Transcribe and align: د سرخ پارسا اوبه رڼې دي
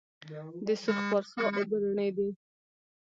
د 0.65 0.67
سرخ 0.81 0.99
پارسا 1.09 1.39
اوبه 1.45 1.61
رڼې 1.83 2.09
دي 2.17 2.29